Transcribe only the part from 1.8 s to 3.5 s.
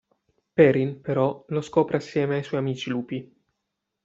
assieme ai suoi amici lupi.